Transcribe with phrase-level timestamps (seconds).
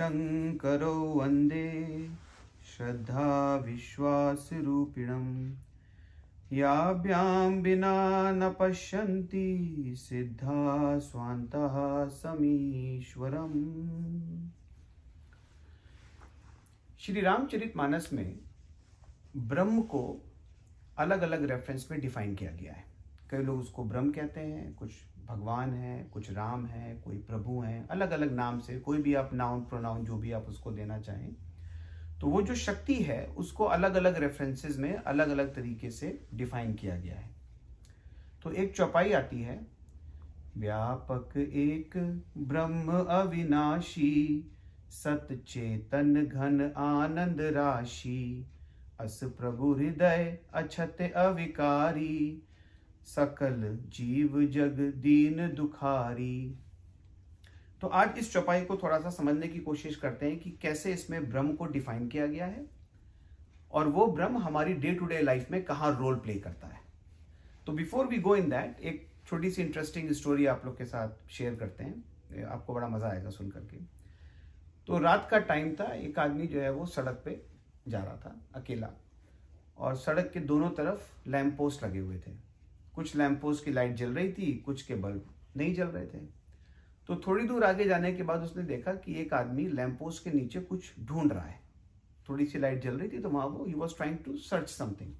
[0.00, 2.08] शङ्करो वंदे
[2.76, 5.54] श्रद्धा विश्वासरूपिणम्
[6.52, 13.54] याभ्यां विना न पश्यन्ति सिद्धा स्वान्तः समीश्वरम्।
[16.98, 18.38] श्री रामचरित मानस में
[19.36, 20.30] ब्रह्म को
[20.98, 22.84] अलग अलग रेफरेंस में डिफाइन किया गया है।
[23.30, 24.90] कई लोग उसको ब्रह्म कहते हैं, कुछ
[25.26, 29.30] भगवान है, कुछ राम है, कोई प्रभु हैं अलग अलग नाम से, कोई भी आप
[29.34, 31.34] नाउन प्रोनाउन जो भी आप उसको देना चाहें
[32.20, 36.74] तो वो जो शक्ति है, उसको अलग अलग रेफरेंसेस में अलग अलग तरीके से डिफाइन
[36.74, 37.30] किया गया है।
[38.42, 39.66] तो एक चौपाई आती है,
[40.56, 41.96] व्यापक एक
[42.38, 44.44] ब्रह्म अविनाशी,
[44.90, 48.46] सत चेतन घन आनंद राशि,
[49.00, 52.42] अस प्रभु हृदय अछत अविकारी
[53.10, 56.58] सकल जीव जग दीन दुखारी।
[57.80, 61.28] तो आज इस चौपाई को थोड़ा सा समझने की कोशिश करते हैं कि कैसे इसमें
[61.30, 62.64] ब्रह्म को डिफाइन किया गया है
[63.72, 66.80] और वो ब्रह्म हमारी डे टू डे लाइफ में कहाँ रोल प्ले करता है।
[67.66, 71.30] तो before we go in that एक छोटी सी इंटरेस्टिंग स्टोरी आप लोग के साथ
[71.30, 73.76] शेयर करते हैं। आपको बड़ा मज़ा आएगा सुन करके।
[74.86, 77.40] तो रात का टाइम था, एक आदमी जो है वो सड़क पे
[77.88, 78.90] जा रहा था, अकेला।
[79.78, 82.32] और सड़क के दोनों तरफ़ लैंप पोस्ट लगे हुए थे।
[82.94, 86.18] कुछ पोस्ट की लाइट जल रही थी, कुछ के बल्ब नहीं जल रहे थे।
[87.08, 90.60] तो थोड़ी दूर आगे जाने के बाद उसने देखा कि एक आदमी पोस्ट के नीचे
[90.62, 91.58] कुछ ढूंढ रहा है।
[92.28, 95.14] थोड़ी सी लाइट जल रही थी तो वहाँ वो ही was trying to search something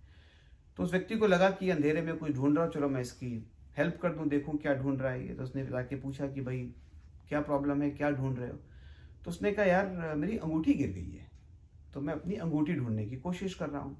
[0.79, 3.31] तो उस व्यक्ति को लगा कि अंधेरे में कुछ ढूंढ रहा हूँ, चलो मैं इसकी
[3.79, 6.59] हेल्प कर दूँ, देखूँ क्या ढूंढ रहा है ये। तो उसने जाके पूछा कि भाई,
[7.29, 8.57] क्या प्रॉब्लम है, क्या ढूंढ रहे हो?
[9.25, 11.29] तो उसने कहा, यार, मेरी अंगूठी गिर गई है
[11.93, 13.97] तो मैं अपनी अंगूठी ढूँढने की कोशिश कर रहा हूँ।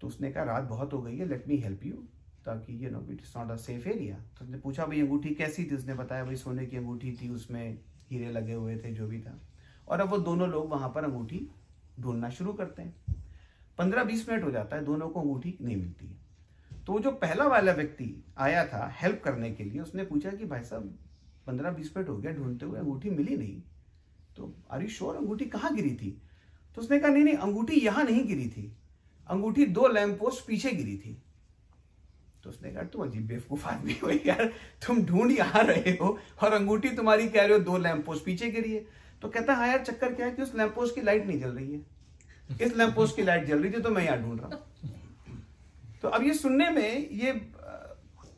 [0.00, 2.04] तो उसने कहा, रात बहुत हो गई है लेट मी हेल्प यू
[2.44, 5.64] ताकि you know it is not a safe area तो उसने पूछा, भाई, अंगूठी कैसी
[5.64, 5.74] थी?
[5.74, 7.78] उसने बताया, भाई, सोने की अंगूठी थी, उसमें
[8.10, 9.40] हीरे लगे हुए थे, जो भी था।
[9.88, 11.48] और अब वो दोनों लोग वहाँ पर अंगूठी
[12.00, 13.24] ढूंढना शुरू करते हैं।
[13.78, 16.16] पंद्रह बीस मिनट हो जाता है, दोनों को अंगूठी नहीं मिलती है।
[16.86, 20.62] तो जो पहला वाला व्यक्ति आया था हेल्प करने के लिए, उसने पूछा कि, भाई
[20.62, 20.98] साहब,
[21.46, 23.62] पंद्रह बीस मिनट हो गया, ढूंढते हुए अंगूठी मिली नहीं।
[24.36, 26.22] तो आर यू श्योर अंगूठी कहाँ गिरी थी?
[26.74, 28.76] तो उसने कहा, नहीं नहीं, अंगूठी यहाँ नहीं गिरी थी।
[29.28, 31.22] अंगूठी दो लैंप पोस्ट पीछे गिरी थी।
[32.48, 34.44] तो उसने कहा तुम अजीब बेवकूफ़ आदमी हो यार।
[34.86, 38.50] तुम ढूंढ यहाँ रहे हो और अंगूठी तुम्हारी कह रहे हो दो लैंप पोस्ट पीछे
[38.50, 38.84] गिरी है।
[39.22, 41.50] तो कहता हाँ यार, चक्कर क्या है कि उस लैंप पोस्ट की लाइट नहीं जल
[41.50, 44.48] रही है। इस लैंप पोस्ट की लाइट जल रही थी तो मैं यहाँ ढूंढ रहा
[44.48, 44.96] हूँ।
[46.02, 47.32] तो अब ये सुनने में ये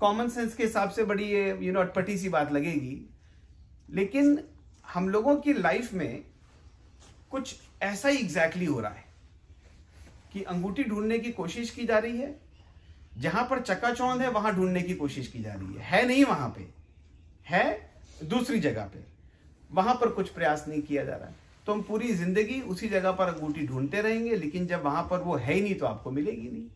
[0.01, 3.01] कॉमन सेंस के हिसाब से बड़ी ये यू नो अटपटी सी बात लगेगी।
[3.93, 4.39] लेकिन
[4.87, 6.23] हम लोगों की लाइफ में
[7.31, 9.09] कुछ ऐसा ही एग्जैक्टली exactly हो रहा है
[10.33, 12.39] कि अंगूठी ढूँढने की कोशिश की जा रही है
[13.13, 16.49] जहाँ पर चकाचौंध है, वहाँ ढूँढने की कोशिश की जा रही है। है नहीं वहाँ
[16.49, 16.67] पे।
[17.47, 17.91] है
[18.25, 19.05] दूसरी जगह पे।
[19.71, 21.35] वहाँ पर कुछ प्रयास नहीं किया जा रहा है।
[21.67, 25.37] तो हम पूरी ज़िंदगी उसी जगह पर अंगूठी ढूंढते रहेंगे, लेकिन जब वहाँ पर वो
[25.37, 26.67] है ही नहीं तो आपको मिलेगी नहीं।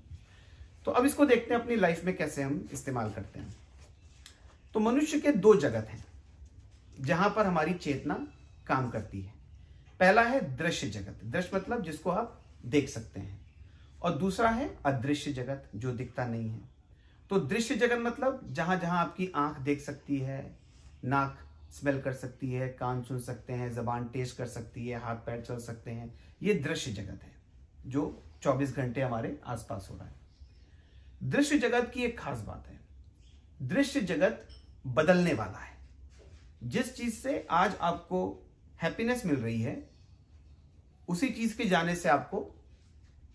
[0.86, 3.54] तो अब इसको देखते हैं अपनी लाइफ में कैसे हम इस्तेमाल करते हैं।
[4.74, 6.04] तो मनुष्य के दो जगत हैं,
[7.00, 8.14] जहाँ पर हमारी चेतना
[8.66, 9.32] काम करती है।
[10.00, 13.43] पहला है दृश्य जगत। दृश्य मतलब जिसको आप देख सकते हैं।
[14.04, 16.60] और दूसरा है अदृश्य जगत, जो दिखता नहीं है।
[17.30, 20.56] तो दृश्य जगत मतलब जहाँ जहाँ आपकी आँख देख सकती है,
[21.04, 21.38] नाक
[21.72, 25.40] स्मेल कर सकती है, कान सुन सकते हैं, जबान टेस्ट कर सकती है, हाथ पैर
[25.40, 27.32] चल सकते हैं। ये दृश्य जगत है,
[27.86, 30.14] जो 24 घंटे हमारे आसपास हो रहा है।
[31.22, 32.80] दृश्य जगत की एक खास बात है,
[33.62, 34.48] दृश्य जगत
[34.86, 35.76] बदलने वाला है।
[36.64, 38.50] जिस चीज़ से आज आपको
[38.82, 39.90] हैप्पीनेस मिल रही है,
[41.08, 42.63] उसी चीज़ के जाने से आपको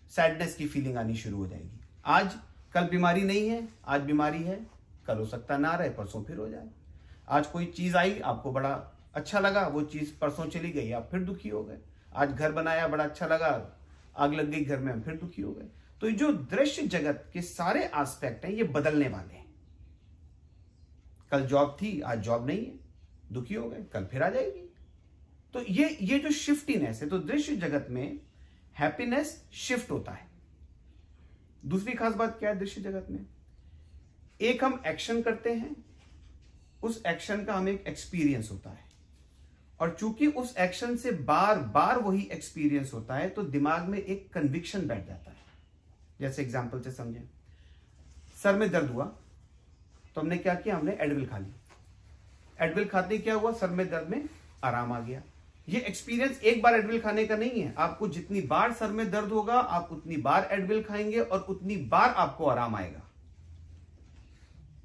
[0.09, 2.37] सैडनेस की फीलिंग आनी शुरू हो जाएगी। आज
[2.73, 4.67] कल बीमारी नहीं है, आज बीमारी है,
[5.07, 6.67] कल हो सकता ना रहे, परसों फिर हो जाए।
[7.29, 11.19] आज कोई चीज़ आई, आपको बड़ा अच्छा लगा, वो चीज़ परसों चली गई, आप फिर
[11.19, 11.77] दुखी हो गए।
[12.15, 13.79] आज घर बनाया, बड़ा अच्छा लगा,
[14.17, 15.67] आग लग गई घर में, हम फिर दुखी हो गए।
[16.01, 19.55] तो जो दृश्य जगत के सारे एस्पेक्ट हैं, ये बदलने वाले हैं।
[21.31, 22.79] कल जॉब थी, आज जॉब नहीं है।
[23.31, 24.65] दुखी हो गए, कल फिर आ जाएगी।
[25.53, 28.19] तो ये ये जो शिफ्टीनेस है तो दृश्य जगत में
[28.79, 30.27] हैप्पीनेस शिफ्ट होता है।
[31.63, 33.25] दूसरी खास बात क्या है दृश्य जगत में?
[34.39, 35.75] एक हम एक्शन करते हैं,
[36.81, 38.87] उस एक्शन का हमें एक एक्सपीरियंस होता है।
[39.79, 44.31] और चूँकि उस एक्शन से बार बार वही एक्सपीरियंस होता है तो दिमाग में एक
[44.33, 45.37] कन्विक्शन बैठ जाता है।
[46.19, 47.21] जैसे एग्ज़ाम्पल से समझें।
[48.37, 49.05] सर में दर्द हुआ
[50.15, 50.77] तो हमने क्या किया?
[50.77, 51.51] हमने एडविल खा ली।
[52.59, 53.51] एडविल खाते क्या हुआ?
[53.53, 54.27] सर में दर्द में
[54.63, 55.21] आराम आ गया।
[55.69, 59.29] ये एक्सपीरियंस एक बार एडविल खाने का नहीं है। आपको जितनी बार सर में दर्द
[59.29, 63.01] होगा, आप उतनी बार एडविल खाएँगे और उतनी बार आपको आराम आएगा।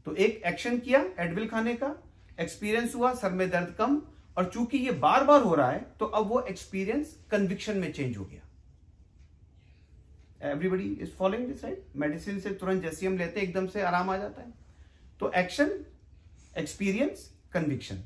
[0.06, 1.94] तो एक एक्शन किया एडविल खाने का
[2.38, 4.00] एक्सपीरियंस हुआ, सर में दर्द कम,
[4.36, 8.16] और चूँकि ये बार बार हो रहा है तो अब वो एक्सपीरियंस कन्विक्शन में चेंज
[8.16, 8.40] हो गया।
[10.50, 14.10] Everybody is following this right medicine से तुरंत जैसे हम लेते हैं एकदम से आराम
[14.10, 14.52] आ जाता है।
[15.20, 15.70] तो एक्शन
[16.58, 18.04] एक्सपीरियंस कन्विक्शन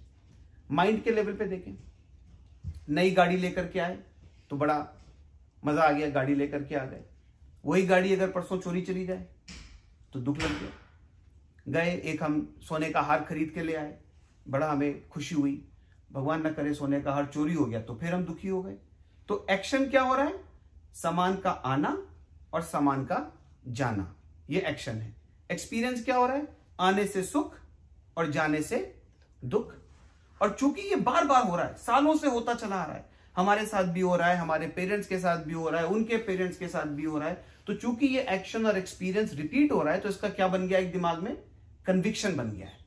[0.70, 1.72] माइंड के लेवल पे देखें।
[2.88, 3.98] नई गाड़ी लेकर के आए
[4.50, 4.76] तो बड़ा
[5.62, 7.02] मज़ा आ गया, गाड़ी लेकर के आ गए।
[7.64, 9.26] वही गाड़ी अगर परसों चोरी चली जाए
[10.12, 10.70] तो दुख लग गया।
[11.68, 13.96] गए, एक हम सोने का हार खरीद के ले आए।
[14.46, 15.64] बड़ा हमें खुशी हुई।
[16.12, 18.76] भगवान न करे सोने का हार चोरी हो गया तो फिर हम दुखी हो गए।
[19.28, 20.40] तो एक्शन क्या हो रहा है?
[20.94, 21.96] सामान का आना
[22.52, 23.20] और सामान का
[23.68, 24.14] जाना।
[24.50, 25.14] ये एक्शन है।
[25.50, 26.46] एक्सपीरियंस क्या हो रहा है?
[26.80, 27.54] आने से सुख
[28.16, 28.78] और जाने से
[29.42, 29.74] दुख।
[30.40, 33.04] और चूँकि ये बार बार हो रहा है, सालों से होता चला आ रहा है,
[33.36, 36.16] हमारे साथ भी हो रहा है, हमारे पेरेंट्स के साथ भी हो रहा है, उनके
[36.18, 39.82] पेरेंट्स के साथ भी हो रहा है तो चूँकि ये एक्शन और एक्सपीरियंस रिपीट हो
[39.82, 41.36] रहा है तो इसका क्या बन गया एक दिमाग में?
[41.86, 42.78] कन्विक्शन बन गया है।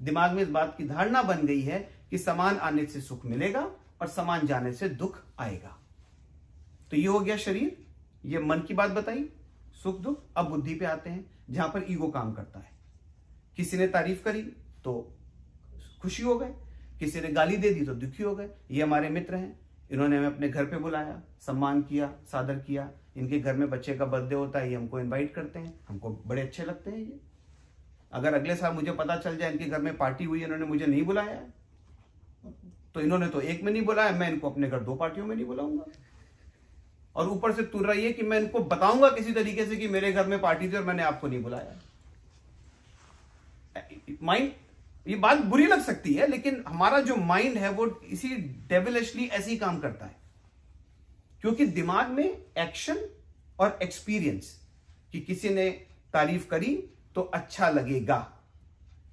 [0.00, 1.78] दिमाग में इस बात की धारणा बन गई है
[2.10, 3.60] कि समान आने से सुख मिलेगा
[4.00, 5.76] और समान जाने से दुख आएगा।
[6.90, 7.76] तो ये हो गया शरीर।
[8.24, 9.24] ये मन की बात बताई।
[9.82, 12.70] सुख दुख अब बुद्धि पे आते हैं, जहाँ पर ईगो काम करता है।
[13.58, 14.42] किसी ने तारीफ़ करी
[14.84, 14.94] तो
[16.02, 16.54] खुशी हो गए।
[17.00, 19.58] किसी ने गाली दे दी तो दुखी हो गए। ये हमारे मित्र हैं।
[19.90, 24.04] इन्होंने हमें अपने घर पे बुलाया, सम्मान किया, सादर किया। इनके घर में बच्चे का
[24.06, 27.18] बर्थडे होता है, ये हमको इनवाइट करते हैं। हमको बड़े अच्छे लगते हैं ये।
[28.12, 31.02] अगर अगले साल मुझे पता चल जाए इनके घर में पार्टी हुई, इन्होंने मुझे नहीं
[31.02, 31.40] बुलाया
[32.94, 35.44] तो इन्होंने तो एक में नहीं बुलाया, मैं इनको अपने घर दो पार्टियों में नहीं
[35.46, 35.84] बुलाऊँगा।
[37.16, 40.12] और ऊपर से तुर रही है कि मैं इनको बताऊँगा किसी तरीके से कि मेरे
[40.12, 41.80] घर में पार्टी थी और मैंने आपको नहीं बुलाया।
[44.22, 44.50] माइंड
[45.06, 48.28] ये बात बुरी लग सकती है, लेकिन हमारा जो माइंड है, वो इसी
[48.68, 50.16] डेविलिशली ऐसे ही काम करता है।
[51.40, 52.24] क्योंकि दिमाग में
[52.58, 52.98] एक्शन
[53.58, 54.58] और एक्सपीरियंस
[55.12, 55.70] कि किसी ने
[56.12, 56.74] तारीफ़ करी
[57.14, 58.18] तो अच्छा लगेगा,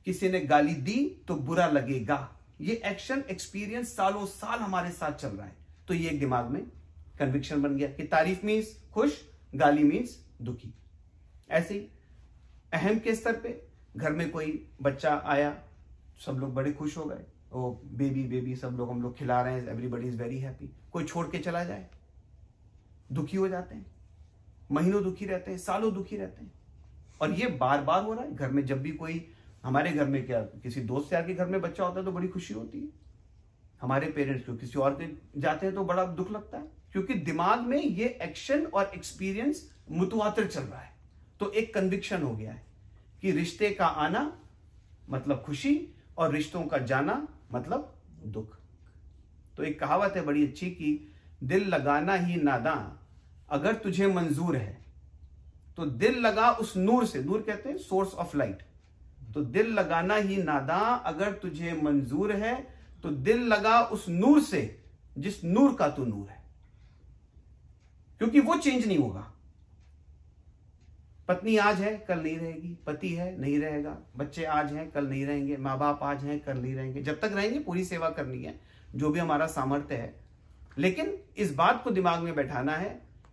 [0.06, 5.28] किसी ने गाली दी तो बुरा लगेगा। ये एक्शन एक्सपीरियंस सालों साल हमारे साथ चल
[5.28, 5.56] रहा है।
[5.88, 6.62] तो ये एक दिमाग में
[7.20, 9.22] कन्विक्शन बन गया कि तारीफ़ मीन्स खुश,
[9.56, 10.74] गाली मीन्स दुखी।
[11.50, 11.88] ऐसे ही
[12.74, 13.62] अहम के स्तर पे
[13.98, 15.50] घर में कोई बच्चा आया
[16.26, 19.54] सब लोग बड़े खुश हो गए। वो बेबी बेबी सब लोग हम लोग खिला रहे
[19.54, 21.88] हैं एवरीबडी इज़ वेरी हैप्पी कोई छोड़ के चला जाए,
[23.12, 23.86] दुखी हो जाते हैं।
[24.72, 26.52] महीनों दुखी रहते हैं, सालों दुखी रहते हैं।
[27.22, 29.28] और ये बार बार हो रहा है, घर में जब भी कोई,
[29.64, 32.28] हमारे घर में क्या, किसी दोस्त यार के घर में बच्चा होता है तो बड़ी
[32.28, 32.90] खुशी होती है।
[33.82, 37.62] हमारे पेरेंट्स को किसी और के जाते हैं तो बड़ा दुख लगता है। क्योंकि दिमाग
[37.62, 40.96] में ये एक्शन और एक्सपीरियंस मुतवातर चल रहा है।
[41.40, 42.66] तो एक कन्विक्शन हो गया है
[43.22, 44.40] कि रिश्ते का आना
[45.10, 45.76] मतलब खुशी
[46.18, 47.94] और रिश्तों का जाना मतलब
[48.26, 48.58] दुख।
[49.58, 52.74] तो एक कहावत है बड़ी अच्छी कि दिल लगाना ही नादा
[53.50, 54.86] अगर तुझे मंजूर है
[55.78, 58.66] तो दिल लगा उस नूर से। नूर कहते हैं सोर्स ऑफ़ लाइट
[59.34, 62.56] तो दिल लगाना ही नादा अगर तुझे मंजूर है
[63.04, 64.84] तो दिल लगा उस नूर से,
[65.18, 66.42] जिस नूर का तू नूर है।
[68.22, 69.32] क्योंकि वो चेंज नहीं होगा।
[71.28, 75.26] पत्नी आज है, कल नहीं रहेगी। पति है, नहीं रहेगा। बच्चे आज हैं, कल नहीं
[75.26, 78.60] रहेंगे। माँ बाप आज हैं, कल नहीं रहेंगे। जब तक रहेंगे, पूरी सेवा करनी है,
[78.96, 80.16] जो भी हमारा सामर्थ्य है।
[80.78, 82.90] लेकिन इस बात को दिमाग में बैठाना है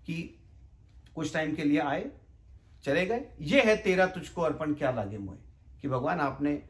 [0.06, 0.38] कि
[1.14, 2.10] कुछ टाइम के लिए आए,
[2.84, 5.44] चले गए। ये है तेरा तुझको अर्पण क्या लागे मुझे
[5.82, 6.62] कि भगवान आपने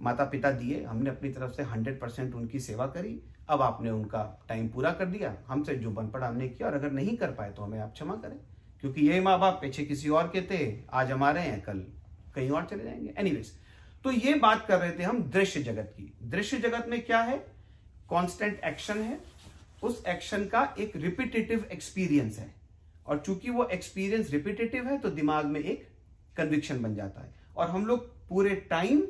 [0.00, 4.44] माता पिता दिए, हमने अपनी तरफ़ से हंड्रेड परसेंट उनकी सेवा करी, अब आपने उनका
[4.48, 7.50] टाइम पूरा कर दिया। हमसे जो बन पड़ा हमने किया, और अगर नहीं कर पाए
[7.50, 8.40] तो हमें आप क्षमा करें।
[8.82, 11.78] क्योंकि यही माँ बाप पीछे किसी और के थे, आज हमारे हैं, कल
[12.34, 13.52] कहीं और चले जाएँगे। एनीवेज
[14.04, 17.36] तो ये बात कर रहे थे हम दृश्य जगत की। दृश्य जगत में क्या है?
[18.10, 19.20] कांस्टेंट एक्शन है।
[19.82, 22.54] उस एक्शन का एक रिपीटेटिव एक्सपीरियंस है।
[23.06, 25.88] और चूँकि वो एक्सपीरियंस रिपीटेटिव है तो दिमाग में एक
[26.36, 29.06] कन्विक्शन बन जाता है। और हम लोग पूरे टाइम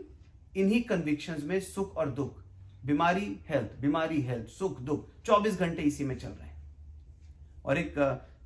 [0.57, 2.43] इन्हीं कन्विक्शन में सुख और दुख,
[2.87, 6.62] बीमारी हेल्थ बीमारी हेल्थ सुख, दुख 24 घंटे इसी में चल रहे हैं।
[7.64, 7.95] और एक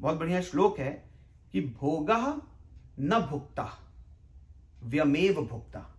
[0.00, 1.05] बहुत बढ़िया श्लोक है
[1.53, 2.21] कि भोगा
[3.00, 3.69] न भुगता
[4.83, 5.95] व्यमेव भुगता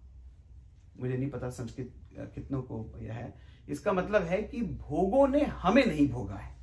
[1.00, 1.94] मुझे नहीं पता संस्कृत
[2.36, 3.34] कितनों को यह है।
[3.70, 6.56] इसका मतलब है कि भोगों ने हमें नहीं भोगा है।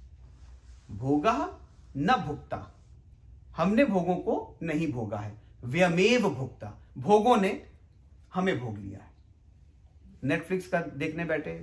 [0.91, 1.61] भोगा
[1.97, 2.59] न भुगता
[3.57, 7.67] हमने भोगों को नहीं भोगा है। व्यमेव भुगता भोगों ने
[8.35, 9.11] हमें भोग लिया है।
[10.25, 11.55] नेटफ्लिक्स का देखने बैठे,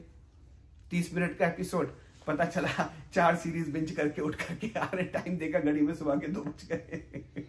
[0.89, 1.95] तीस मिनट का एपिसोड
[2.27, 6.15] पता चला चार सीरीज़ बिंच करके उठ करके आ रहे टाइम देखा घड़ी में सुबह
[6.15, 7.45] के दो बज गए।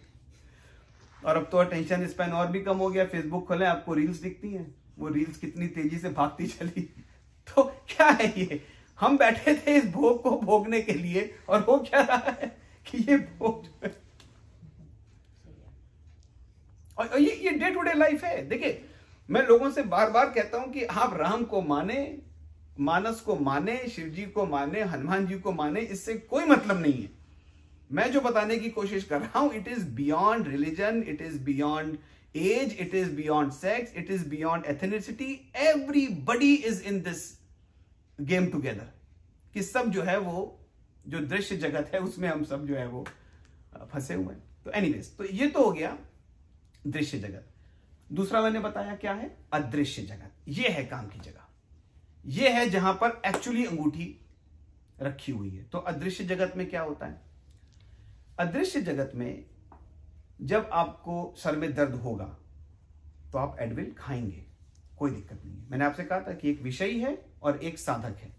[1.23, 4.53] और अब तो अटेंशन स्पेन और भी कम हो गया फेसबुक खोले, आपको रील्स दिखती
[4.53, 6.81] हैं। वो रील्स कितनी तेज़ी से भागती चली।
[7.47, 8.61] तो क्या है ये?
[8.99, 12.97] हम बैठे थे इस भोग को भोगने के लिए, और वो क्या रहा है कि
[13.09, 13.65] ये भोग
[16.97, 18.83] और ये ये डे टू डे लाइफ है। देखिए,
[19.29, 21.95] मैं लोगों से बार बार कहता हूँ कि आप राम को माने
[22.79, 27.03] मानस को माने शिव जी को माने, हनुमान जी को माने, इससे कोई मतलब नहीं
[27.03, 27.09] है।
[27.91, 31.97] मैं जो बताने की कोशिश कर रहा हूँ it is beyond religion it is beyond
[32.35, 37.21] age it is beyond sex it is beyond ethnicity everybody is in this
[38.21, 38.91] game together
[39.53, 40.59] कि सब जो है वो,
[41.07, 43.05] जो दृश्य जगत है, उसमें हम सब जो है वो
[43.93, 45.97] फंसे हुए हैं। तो एनीवेज तो ये तो हो गया
[46.87, 47.49] दृश्य जगत।
[48.11, 49.35] दूसरा मैंने बताया क्या है?
[49.53, 51.42] अदृश्य जगत। ये है काम की जगह।
[52.25, 54.25] ये है जहाँ पर एक्चुअली अंगूठी
[55.01, 57.21] रखी हुई है। तो अदृश्य जगत में क्या होता है?
[58.39, 59.45] अदृश्य जगत में
[60.41, 62.37] जब आपको सर में दर्द होगा
[63.31, 64.45] तो आप एडविल खाएँगे।
[64.99, 68.17] कोई दिक्कत नहीं है। मैंने आपसे कहा था कि एक विषय है और एक साधक
[68.17, 68.33] है।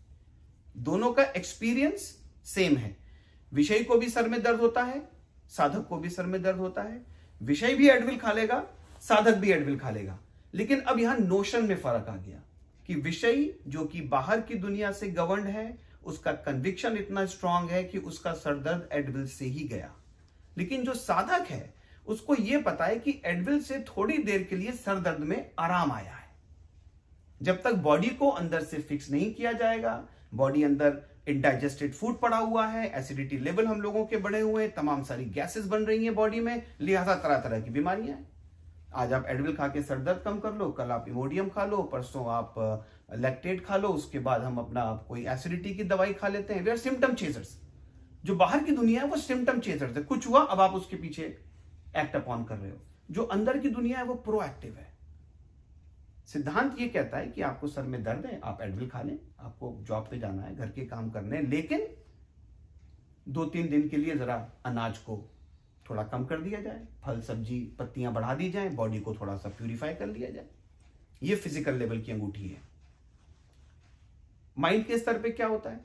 [0.77, 2.97] दोनों का एक्सपीरियंस सेम है।
[3.53, 5.09] विषय को भी सर में दर्द होता है,
[5.49, 7.07] साधक को भी सर में दर्द होता है।
[7.43, 8.67] विषय भी एडविल खा लेगा,
[9.01, 10.19] साधक भी एडविल खा लेगा।
[10.55, 12.44] लेकिन अब यहाँ नोशन में फ़र्क आ गया।
[12.87, 17.85] कि विषय जो कि बाहर की दुनिया से गवर्न है, उसका कन्विक्शन इतना स्ट्रांग है
[17.85, 19.95] कि उसका सरदर्द एडविल से ही गया।
[20.59, 21.75] लेकिन जो साधक है,
[22.07, 26.15] उसको यह पता है कि एडविल से थोड़ी देर के लिए सरदर्द में आराम आया
[26.15, 26.29] है।
[27.43, 32.37] जब तक बॉडी को अंदर से फिक्स नहीं किया जाएगा बॉडी अंदर इनडाइजेस्टेड फ़ूड पड़ा
[32.37, 36.05] हुआ है एसिडिटी लेवल हम लोगों के बढ़े हुए हैं, तमाम सारी गैसेस बन रही
[36.05, 38.34] हैं बॉडी में, लिहाजा तरह तरह की बीमारियाँ हैं।
[38.95, 41.83] आज आप एडविल खा के सर दर्द कम कर लो, कल आप इमोडियम खा लो,
[41.83, 42.55] परसों आप
[43.15, 46.71] लैक्टेट खा लो, उसके बाद हम अपना कोई एसिडिटी की दवाई खा लेते हैं। वे
[46.71, 47.61] आर सिम्टम चेजर्स
[48.25, 51.23] जो बाहर की दुनिया है, वो सिम्टम चेजर्स है। कुछ हुआ, अब आप उसके पीछे
[51.97, 52.79] एक्ट अपॉन कर रहे हो।
[53.11, 54.93] जो अंदर की दुनिया है, वो प्रोएक्टिव है।
[56.27, 59.77] सिद्धांत ये कहता है कि आपको सर में दर्द है, आप एडविल खा लें, आपको
[59.81, 61.87] जॉब पे जाना है, घर के काम करने लेकिन
[63.29, 65.34] दो तीन दिन के लिए जरा अनाज को
[65.91, 69.49] थोड़ा कम कर दिया जाए, फल, सब्ज़ी, पत्तियाँ बढ़ा दी जाए बॉडी को थोड़ा सा
[69.49, 70.47] प्यूरिफाई कर लिया जाए।
[71.23, 72.63] ये फ़िज़िकल लेवल की अंगूठी है।
[74.59, 75.81] माइंड के स्तर पे क्या होता है?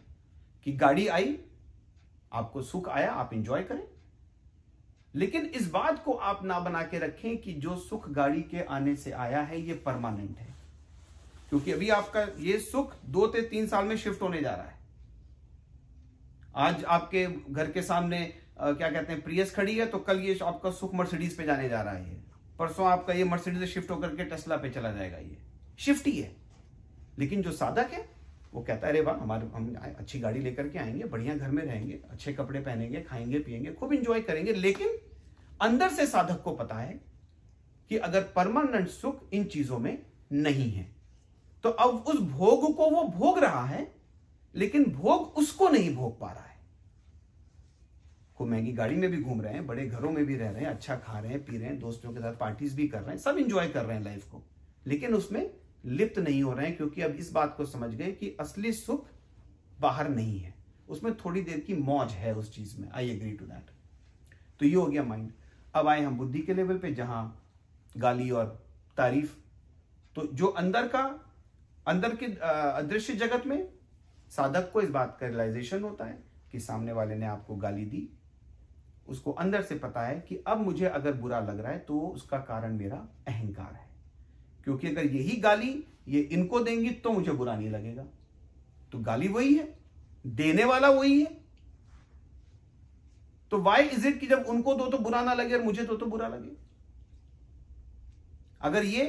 [0.63, 1.39] कि गाड़ी आई,
[2.33, 3.87] आपको सुख आया, आप इंजॉय करें।
[5.15, 8.95] लेकिन इस बात को आप ना बना के रखें कि जो सुख गाड़ी के आने
[8.95, 10.53] से आया है, ये परमानेंट है।
[11.49, 14.79] क्योंकि अभी आपका ये सुख दो से तीन साल में शिफ्ट होने जा रहा है।
[16.55, 20.71] आज आपके घर के सामने क्या कहते हैं, प्रियस खड़ी है तो कल ये आपका
[20.71, 22.17] सुख मर्सिडीज पे जाने जा रहा है।
[22.59, 25.37] परसों आपका ये मर्सिडीज शिफ्ट होकर के टेस्ला पे चला जाएगा ये।
[25.79, 26.35] शिफ्ट ही। है
[27.19, 28.03] लेकिन जो साधक है,
[28.53, 31.63] वो कहता है, अरे वाह, हमारे, हम अच्छी गाड़ी लेकर के आएँगे, बढ़िया घर में
[31.63, 34.97] रहेंगे, अच्छे कपड़े पहनेंगे, खाएँगे पिएँगे खूब इंजॉय करेंगे, लेकिन
[35.61, 36.99] अंदर से साधक को पता है
[37.91, 39.97] कि अगर परमानेंट सुख इन चीज़ों में
[40.33, 40.87] नहीं है
[41.63, 43.87] तो अब उस भोग को वो भोग रहा है,
[44.55, 46.48] लेकिन भोग उसको नहीं भोग पा रहा है।
[48.39, 50.69] को महँगी गाड़ी में भी घूम रहे हैं, बड़े घरों में भी रह रहे हैं
[50.69, 53.17] अच्छा खा रहे हैं, पी रहे हैं, दोस्तों के साथ पार्टीज़ भी कर रहे हैं,
[53.17, 54.41] सब इंजॉय कर रहे हैं लाइफ को।
[54.87, 55.49] लेकिन उसमें
[55.85, 59.07] लिप्त नहीं हो रहे हैं क्योंकि अब इस बात को समझ गए कि असली सुख
[59.79, 60.53] बाहर नहीं है।
[60.89, 63.71] उसमें थोड़ी देर की मौज है उस चीज़ में। आई एग्री टू दैट
[64.59, 65.31] तो ये हो गया माइंड
[65.73, 67.41] अब आए हम बुद्धि के लेवल पे, जहाँ
[67.97, 68.45] गाली और
[68.97, 69.33] तारीफ़
[70.15, 71.03] तो जो अंदर का,
[71.87, 73.69] अंदर के अदृश्य जगत में
[74.31, 76.17] साधक को इस बात का रियलाइजेशन होता है
[76.51, 78.07] कि सामने वाले ने आपको गाली दी
[79.09, 82.37] उसको अंदर से पता है कि अब मुझे अगर बुरा लग रहा है तो उसका
[82.39, 82.97] कारण मेरा
[83.27, 83.87] अहंकार है।
[84.63, 85.71] क्योंकि अगर यही गाली
[86.07, 88.05] ये इनको देंगी तो मुझे बुरा नहीं लगेगा।
[88.91, 89.67] तो गाली वही है,
[90.27, 91.37] देने वाला वही है।
[93.51, 95.95] तो वाई इज़ इट कि जब उनको दो तो बुरा ना लगे और मुझे दो
[95.95, 96.51] तो बुरा लगे?
[98.61, 99.05] अगर ये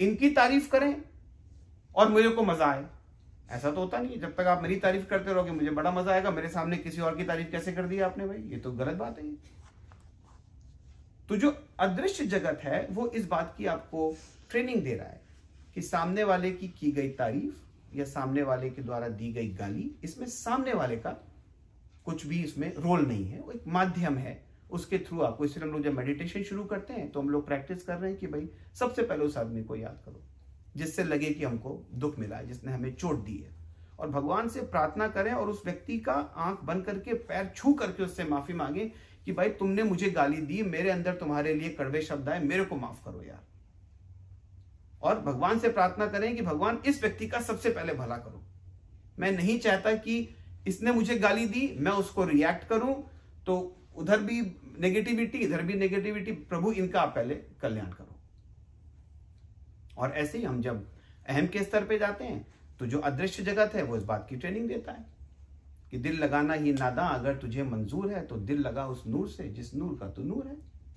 [0.00, 0.94] इनकी तारीफ़ करें
[1.94, 2.84] और मेरे को मज़ा आए
[3.50, 6.30] ऐसा तो होता नहीं, जब तक आप मेरी तारीफ़ करते रहोगे, मुझे बड़ा मज़ा आएगा,
[6.30, 8.42] मेरे सामने किसी और की तारीफ़ कैसे कर दी आपने भाई?
[8.42, 9.24] ये तो गलत बात है।
[11.28, 14.14] तो जो अदृश्य जगत है, वो इस बात की आपको
[14.50, 15.20] ट्रेनिंग दे रहा है
[15.74, 19.90] कि सामने वाले की की गई तारीफ़ या सामने वाले के द्वारा दी गई गाली,
[20.04, 21.10] इसमें सामने वाले का
[22.06, 24.40] कुछ भी इसमें रोल नहीं है, वो एक माध्यम है।
[24.70, 27.82] उसके थ्रू आपको इसलिए हम लोग जब मेडिटेशन शुरू करते हैं तो हम लोग प्रैक्टिस
[27.82, 30.22] कर रहे हैं कि भाई, सबसे पहले उस आदमी को याद करो।
[30.80, 33.54] जिससे लगे कि हमको दुख मिला है, जिसने हमें चोट दी है।
[33.98, 38.02] और भगवान से प्रार्थना करें और उस व्यक्ति का आँख बंद करके, पैर छू करके
[38.02, 38.84] उससे माफ़ी मांगे
[39.24, 42.76] कि भाई तुमने मुझे गाली दी, मेरे अंदर तुम्हारे लिए कड़वे शब्द आए, मेरे को
[42.76, 43.44] माफ़ करो यार।
[45.02, 48.42] और भगवान से प्रार्थना करें कि भगवान इस व्यक्ति का सबसे पहले भला करो।
[49.18, 50.28] मैं नहीं चाहता कि
[50.66, 52.94] इसने मुझे गाली दी, मैं उसको रिएक्ट करूँ
[53.46, 54.40] तो उधर भी
[54.78, 58.09] नेगेटिविटी इधर भी नेगेटिविटी प्रभु इनका आप पहले कल्याण करो।
[60.00, 60.86] और ऐसे ही हम जब
[61.28, 62.46] अहम के स्तर पे जाते हैं
[62.78, 65.04] तो जो अदृश्य जगत है, वो इस बात की ट्रेनिंग देता है
[65.90, 69.48] कि दिल लगाना ही नादा, अगर तुझे मंजूर है तो दिल लगा उस नूर से,
[69.48, 70.56] जिस नूर का तो नूर है।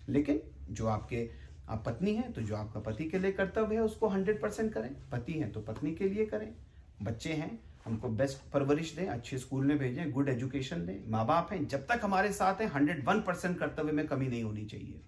[0.10, 1.29] लेकिन जो आपके,
[1.69, 4.95] आप पत्नी हैं तो जो आपका पति के लिए कर्तव्य है, उसको हंड्रेड परसेंट करें।
[5.12, 6.53] पति हैं तो पत्नी के लिए करें।
[7.01, 11.51] बच्चे हैं, हमको बेस्ट परवरिश दें, अच्छे स्कूल में भेजें गुड एजुकेशन दें। माँ बाप
[11.51, 15.01] हैं, जब तक हमारे साथ हैं हंड्रेड वन परसेंट कर्तव्य में कमी नहीं होनी चाहिए।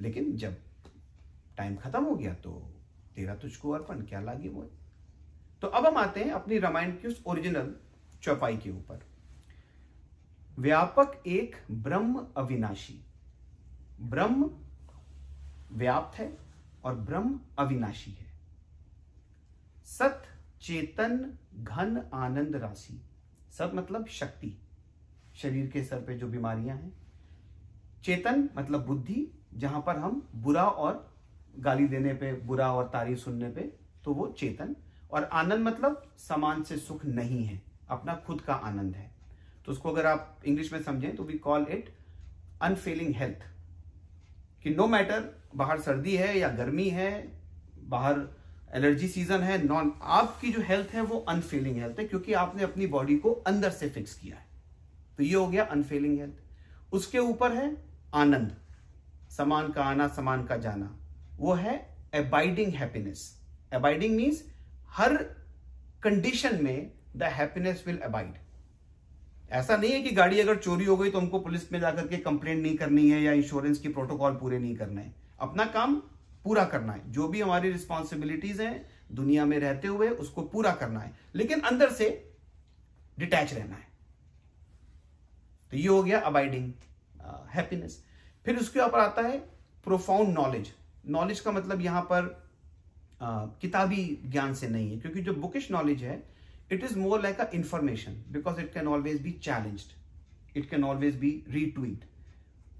[0.00, 0.56] लेकिन जब
[1.60, 2.74] टाइम खत्म हो गया तो
[3.16, 4.62] तेरा तुझको अर्पण, क्या लागे वो?
[5.62, 7.76] तो अब हम आते हैं अपनी रामायण की उस ओरिजिनल
[8.22, 9.06] चौपाई के ऊपर।
[10.58, 13.04] व्यापक एक ब्रह्म अविनाशी।
[14.00, 14.50] ब्रह्म
[15.72, 16.38] व्याप्त है
[16.84, 18.26] और ब्रह्म अविनाशी है।
[19.84, 20.22] सत,
[20.62, 23.02] चेतन, घन, आनंद राशि।
[23.52, 24.60] सत मतलब शक्ति।
[25.34, 26.92] शरीर के सर पे जो बीमारियाँ हैं।
[28.04, 31.09] चेतन मतलब बुद्धि, जहाँ पर हम बुरा और
[31.60, 33.60] गाली देने पे, बुरा और तारीफ़ सुनने पे
[34.04, 34.74] तो वो चेतन।
[35.10, 39.10] और आनंद मतलब समान से सुख नहीं है, अपना खुद का आनंद है।
[39.66, 41.88] तो उसको अगर आप इंग्लिश में समझें तो we call it
[42.62, 43.44] unfailing health
[44.64, 45.24] कि नो मैटर
[45.56, 47.10] बाहर सर्दी है या गर्मी है,
[47.78, 48.28] बाहर
[48.74, 52.86] एलर्जी सीज़न है नॉन आपकी जो हेल्थ है वो अनफेलिंग हेल्थ है, क्योंकि आपने अपनी
[52.86, 54.46] बॉडी को अंदर से फिक्स किया है।
[55.16, 57.76] तो ये हो गया अनफेलिंग हेल्थ उसके ऊपर है
[58.14, 58.56] आनंद।
[59.30, 60.96] समान का आना, समान का जाना।
[61.40, 61.76] वो है
[62.14, 63.40] अबाइडिंग हैप्पीनेस
[63.72, 64.42] अबाइडिंग मीन्स
[64.88, 65.16] हर
[66.02, 68.34] कंडीशन में द हैप्पीनेस विल अबाइड
[69.50, 72.16] ऐसा नहीं है कि गाड़ी अगर चोरी हो गई तो हमको पुलिस में जाकर के
[72.16, 75.94] कंप्लेंट नहीं करनी है या इंश्योरेंस की प्रोटोकॉल पूरे नहीं करने हैं। अपना काम
[76.44, 81.00] पूरा करना है। जो भी हमारी रिस्पॉन्सिबिलिटीज हैं, दुनिया में रहते हुए उसको पूरा करना
[81.00, 82.08] है। लेकिन अंदर से
[83.18, 83.88] डिटैच रहना है।
[85.70, 86.72] तो ये हो गया अबाइडिंग
[87.54, 88.04] हैप्पीनेस
[88.44, 89.38] फिर उसके ऊपर आता है
[89.84, 90.72] प्रोफाउंड नॉलेज
[91.08, 92.26] नॉलेज का मतलब यहाँ पर
[93.22, 96.22] uh, किताबी ज्ञान से नहीं है क्योंकि जो बुकिश नॉलेज है
[96.72, 101.16] it is more like a information because it can always be challenged it can always
[101.16, 102.04] be retweet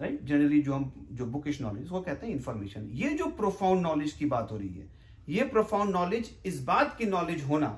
[0.00, 4.12] right generally जो हम जो बुकिश नॉलेज वो कहते हैं इंफॉर्मेशन ये जो प्रोफाउंड नॉलेज
[4.12, 4.88] की बात हो रही है
[5.28, 7.68] ये प्रोफाउंड नॉलेज इस बात की नॉलेज होना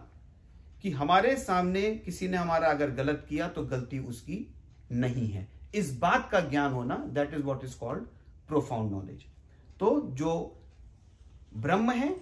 [0.83, 4.55] कि हमारे सामने किसी ने हमारा अगर गलत किया तो गलती उसकी
[4.93, 5.49] नहीं है.
[5.75, 8.03] इस बात का ज्ञान होना that is what is called
[8.49, 9.25] profound knowledge
[9.83, 10.33] तो जो
[11.57, 12.17] ब्रह्म है,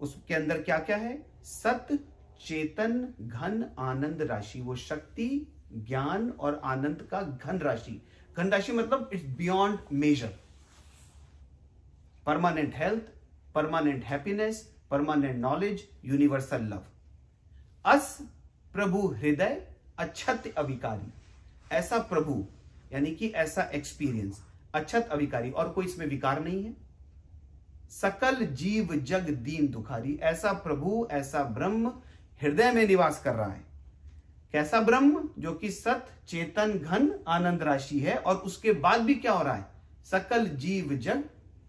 [0.00, 1.26] उसके अंदर क्या क्या है?
[1.44, 1.98] सत्य
[2.46, 5.28] चेतन, घन, आनंद राशि। वो शक्ति,
[5.74, 8.00] ज्ञान और आनंद का घन राशि।
[8.36, 10.34] घन राशि मतलब it's beyond measure
[12.26, 13.12] permanent health
[13.54, 16.84] permanent happiness permanent knowledge universal love
[17.84, 18.18] अस
[18.72, 19.66] प्रभु हृदय
[19.98, 21.12] अच्छत अविकारी।
[21.72, 22.44] ऐसा प्रभु,
[22.92, 24.42] यानी कि ऐसा एक्सपीरियंस
[24.76, 26.76] अच्छत अविकारी, और कोई इसमें विकार नहीं है।
[27.90, 31.88] सकल जीव, जग, दीन, दुखारी, ऐसा प्रभु, ऐसा ब्रह्म
[32.42, 33.64] हृदय में निवास कर रहा है।
[34.52, 35.30] कैसा ब्रह्म?
[35.38, 39.54] जो कि सत, चेतन, घन, आनंद राशि है, और उसके बाद भी क्या हो रहा
[39.54, 39.66] है?
[40.04, 41.24] सकल जीव, जग,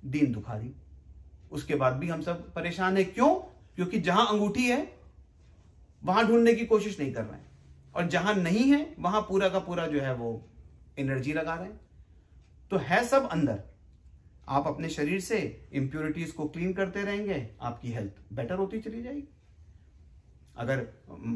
[0.05, 0.73] दीन, दुखारी।
[1.51, 3.35] उसके बाद भी हम सब परेशान है। क्यों?
[3.75, 4.97] क्योंकि जहाँ अंगूठी है,
[6.03, 7.47] वहाँ ढूँढने की कोशिश नहीं कर रहे हैं।
[7.95, 10.47] और जहाँ नहीं है, वहाँ पूरा का पूरा जो है वो
[10.99, 11.86] एनर्जी लगा रहे हैं।
[12.71, 13.61] तो है सब अंदर।
[14.47, 15.37] आप अपने शरीर से
[15.73, 19.27] इंप्योरिटीज को क्लीन करते रहेंगे, आपकी हेल्थ बेटर होती चली जाएगी।
[20.55, 20.85] अगर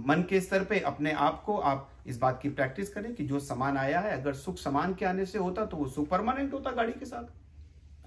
[0.06, 3.40] मन के स्तर पे अपने आप को आप इस बात की प्रैक्टिस करें कि जो
[3.40, 6.72] सामान आया है, अगर सुख सामान के आने से होता तो वो सुख परमानेंट होता
[6.72, 7.34] गाड़ी के साथ।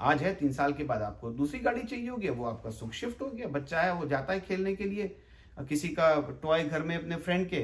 [0.01, 3.21] आज है, तीन साल के बाद आपको दूसरी गाड़ी चाहिए होगी, वो आपका सुख शिफ्ट
[3.23, 5.17] हो गया, बच्चा है, वो जाता है खेलने के लिए।
[5.59, 7.63] किसी का टॉय घर में अपने फ्रेंड के,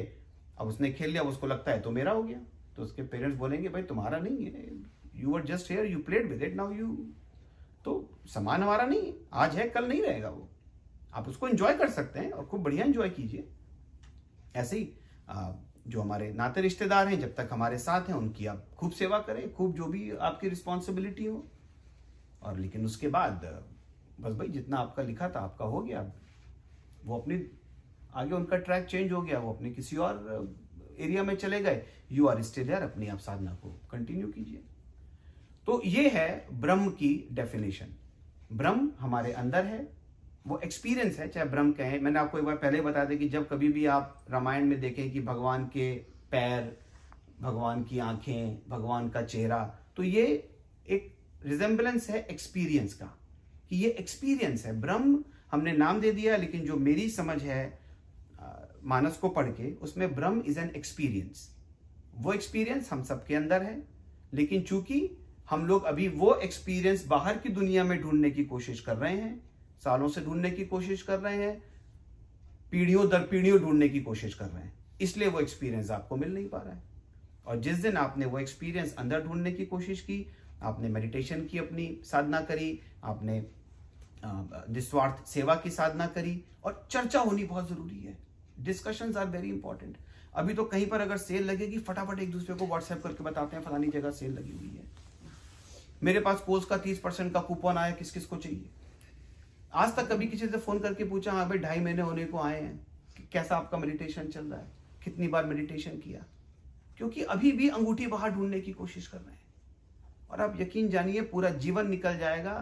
[0.58, 2.38] अब उसने खेल लिया उसको लगता है तो मेरा हो गया।
[2.76, 4.68] तो उसके पेरेंट्स बोलेंगे, भाई, तुम्हारा नहीं है।
[5.20, 6.86] You are just here you played with it now you
[7.84, 7.92] तो
[8.26, 10.48] सामान हमारा नहीं, आज है, कल नहीं रहेगा वो।
[11.14, 13.48] आप उसको एंजॉय कर सकते हैं और खूब बढ़िया एंजॉय कीजिए।
[14.56, 14.92] ऐसे ही
[15.88, 19.52] जो हमारे नाते रिश्तेदार हैं, जब तक हमारे साथ हैं, उनकी आप खूब सेवा करें,
[19.54, 21.46] खूब जो भी आपकी रिस्पॉन्सिबिलिटी हो।
[22.42, 23.44] और लेकिन उसके बाद,
[24.20, 26.12] बस भाई, जितना आपका लिखा था, आपका हो गया।
[27.04, 27.46] वो अपने,
[28.14, 30.54] आगे उनका ट्रैक चेंज हो गया, वो अपने किसी और
[30.98, 34.64] एरिया में चले गए। यू आर स्टिल यार अपनी आप साधना को कंटिन्यू कीजिए।
[35.70, 37.86] तो ये है ब्रह्म की डेफिनेशन
[38.52, 39.78] ब्रह्म हमारे अंदर है,
[40.46, 43.46] वो एक्सपीरियंस है, चाहे ब्रह्म कहें। मैंने आपको एक बार पहले बता दें कि जब
[43.48, 45.92] कभी भी आप रामायण में देखें कि भगवान के
[46.30, 46.76] पैर,
[47.40, 49.62] भगवान की आँखें, भगवान का चेहरा
[49.96, 50.24] तो ये
[50.88, 53.06] एक रिजेंबलेंस है एक्सपीरियंस का,
[53.70, 57.62] कि ये एक्सपीरियंस है। ब्रह्म हमने नाम दे दिया, लेकिन जो मेरी समझ है
[58.84, 61.48] मानस को पढ़ के, उसमें ब्रह्म इज़ एन एक्सपीरियंस
[62.16, 63.82] वो एक्सपीरियंस हम सबके अंदर है,
[64.34, 65.19] लेकिन चूँकि
[65.50, 69.40] हम लोग अभी वो एक्सपीरियंस बाहर की दुनिया में ढूँढने की कोशिश कर रहे हैं,
[69.84, 71.62] सालों से ढूँढने की कोशिश कर रहे हैं,
[72.72, 76.48] पीढ़ियों दर पीढ़ियों ढूँढने की कोशिश कर रहे हैं। इसलिए वो एक्सपीरियंस आपको मिल नहीं
[76.48, 76.82] पा रहा है।
[77.46, 80.26] और जिस दिन आपने वो एक्सपीरियंस अंदर ढूँढने की कोशिश की,
[80.62, 83.42] आपने मेडिटेशन की अपनी साधना करी, आपने
[84.24, 88.16] निस्वार्थ सेवा की साधना करी, और चर्चा होनी बहुत ज़रूरी है।
[88.60, 89.96] डिस्कशंस आर वेरी इंपॉर्टेंट
[90.34, 93.62] अभी तो कहीं पर अगर सेल लगेगी, फटाफट एक दूसरे को व्हाट्सएप करके बताते हैं,
[93.62, 94.99] फलानी जगह सेल लगी हुई है।
[96.02, 98.70] मेरे पास कोर्स का तीस परसेंट का कूपन आया किस किस को चाहिए?
[99.74, 102.60] आज तक कभी किसी से फ़ोन करके पूछा हाँ भाई, ढाई महीने होने को आए
[102.60, 104.66] हैं कैसा आपका मेडिटेशन चल रहा है?
[105.04, 106.24] कितनी बार मेडिटेशन किया?
[106.98, 109.38] क्योंकि अभी भी अंगूठी बाहर ढूँढने की कोशिश कर रहे हैं।
[110.30, 112.54] और आप यकीन जानिए, पूरा जीवन निकल जाएगा।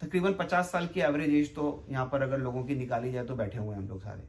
[0.00, 3.36] तकरीबन पचास साल की एवरेज एज तो यहाँ पर अगर लोगों की निकाली जाए तो
[3.36, 4.28] बैठे हुए हैं हम लोग सारे।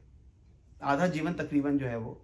[0.82, 2.20] आधा जीवन तकरीबन जो है वो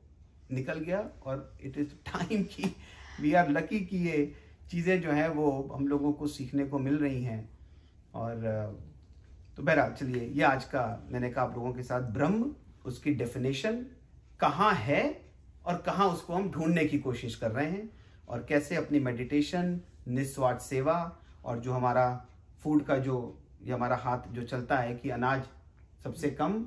[0.52, 2.74] निकल गया, और इट इज़ टाइम की
[3.20, 4.32] वी आर लकी कि ये
[4.70, 7.48] चीज़ें जो हैं वो हम लोगों को सीखने को मिल रही हैं।
[8.14, 8.36] और
[9.56, 12.54] तो बहरहाल, चलिए, ये आज का मैंने कहा आप लोगों के साथ ब्रह्म
[12.86, 13.84] उसकी डेफिनेशन
[14.40, 15.02] कहाँ है
[15.66, 17.90] और कहाँ उसको हम ढूँढने की कोशिश कर रहे हैं
[18.28, 20.96] और कैसे अपनी मेडिटेशन निस्वार्थ सेवा
[21.44, 22.06] और जो हमारा
[22.62, 23.16] फ़ूड का जो,
[23.62, 25.44] ये हमारा हाथ जो चलता है कि अनाज
[26.04, 26.64] सबसे कम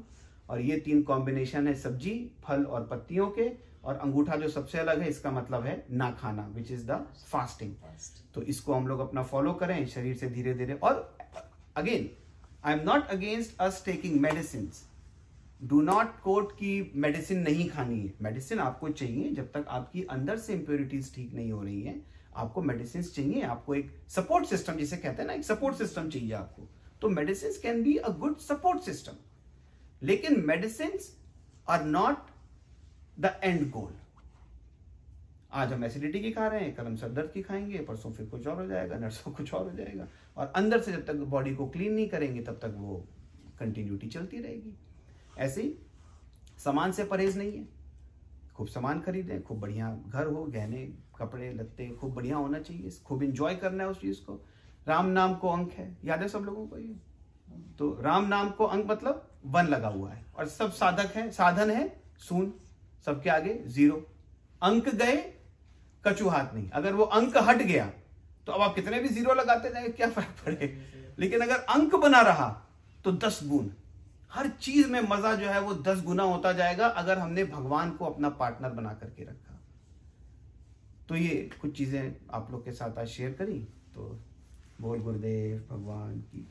[0.49, 3.49] और ये तीन कॉम्बिनेशन है सब्ज़ी, फल और पत्तियों के
[3.87, 7.73] और अंगूठा जो सबसे अलग है इसका मतलब है ना खाना विच इज़ द फास्टिंग
[8.33, 11.17] तो इसको हम लोग अपना फॉलो करें शरीर से धीरे धीरे और
[11.77, 12.09] again
[12.63, 14.69] I am not against us taking medicine
[15.63, 20.37] do not quote की मेडिसिन नहीं खानी है। मेडिसिन आपको चाहिए जब तक आपकी अंदर
[20.37, 21.95] से इंप्योरिटीज ठीक नहीं हो रही है।
[22.35, 26.33] आपको मेडिसिन चाहिए आपको एक सपोर्ट सिस्टम जिसे कहते हैं ना एक सपोर्ट सिस्टम चाहिए
[26.35, 26.67] आपको।
[27.01, 29.13] तो medicine can be a good support system
[30.01, 30.99] लेकिन medicine
[31.69, 32.26] are not
[33.19, 33.93] the end goal
[35.51, 38.25] आज हम एसिडिटी की खा रहे हैं, कल हम सर दर्द की खाएँगे, परसों फिर
[38.25, 41.55] कुछ और हो जाएगा, नर्सों कुछ और हो जाएगा। और अंदर से जब तक बॉडी
[41.55, 43.07] को क्लीन नहीं करेंगे, तब तक वो
[43.59, 44.77] कंटिन्यूटी चलती रहेगी।
[45.37, 45.75] ऐसे ही,
[46.57, 47.67] सामान से परहेज नहीं है।
[48.55, 53.23] खूब सामान खरीदें, खूब बढ़िया घर हो, गहने, कपड़े, लत्ते, खूब बढ़िया होना चाहिए, खूब
[53.23, 54.45] इंजॉय करना है उस चीज़ को।
[54.87, 56.95] राम नाम को अंक है, याद है सब लोगों को ये?
[57.79, 61.71] तो राम नाम को अंक मतलब वन लगा हुआ है। और सब साधक है, साधन
[61.71, 62.53] है सून
[63.07, 63.95] सबके आगे ज़ीरो।
[64.61, 65.15] अंक गए
[66.03, 67.85] कचू हाथ नहीं। अगर वो अंक हट गया
[68.47, 70.77] तो अब आप कितने भी ज़ीरो लगाते जाए, क्या फ़र्क पड़े?
[71.19, 72.49] लेकिन अगर अंक बना रहा
[73.05, 73.69] तो दस गुण।
[74.31, 78.05] हर चीज़ में मज़ा जो है वो दस गुना होता जाएगा, अगर हमने भगवान को
[78.05, 79.59] अपना पार्टनर बना करके रखा।
[81.09, 83.59] तो ये कुछ चीज़ें आप लोग के साथ आज शेयर करी।
[83.95, 84.19] तो
[84.81, 86.47] बोल गुरुदेव, भगवान की।